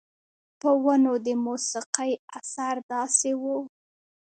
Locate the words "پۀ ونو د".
0.59-1.27